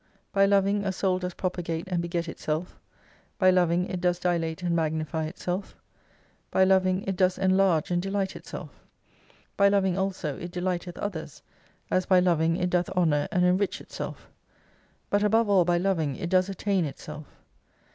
By 0.33 0.47
Loving 0.47 0.83
a 0.83 0.91
Soul 0.91 1.19
does 1.19 1.35
propagate 1.35 1.87
and 1.87 2.01
beget 2.01 2.27
itself. 2.27 2.79
By 3.37 3.51
Loving 3.51 3.85
it 3.87 4.01
does 4.01 4.17
dilate 4.17 4.63
and 4.63 4.75
magnify 4.75 5.25
itself. 5.25 5.75
By 6.49 6.63
Loving 6.63 7.03
it 7.03 7.15
does 7.15 7.37
enlarge 7.37 7.91
and 7.91 8.01
delight 8.01 8.35
itself. 8.35 8.83
By 9.57 9.67
Loving 9.69 9.99
also 9.99 10.39
it 10.39 10.49
delighteth 10.49 10.97
others, 10.97 11.43
as 11.91 12.07
by 12.07 12.19
Loving 12.19 12.57
it 12.57 12.71
doth 12.71 12.89
honour 12.97 13.27
and 13.31 13.45
enrich 13.45 13.79
itself. 13.79 14.27
But 15.11 15.21
above 15.21 15.47
all 15.47 15.65
by 15.65 15.77
Loving 15.77 16.15
it 16.15 16.31
does 16.31 16.49
attain 16.49 16.83
itself. 16.85 17.27